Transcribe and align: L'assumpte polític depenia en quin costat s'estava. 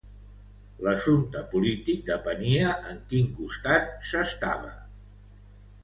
L'assumpte 0.87 1.43
polític 1.51 2.01
depenia 2.09 2.73
en 2.95 2.99
quin 3.13 3.31
costat 3.39 3.95
s'estava. 4.13 4.77